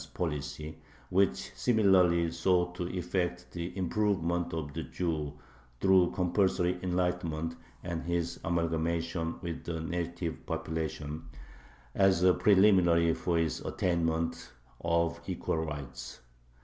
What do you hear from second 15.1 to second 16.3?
equal rights.